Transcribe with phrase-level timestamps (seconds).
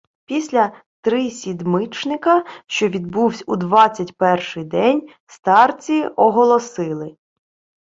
[0.25, 0.71] Після
[1.01, 7.15] трисідмичника, що відбувсь у двадцять перший день, старці оголосили: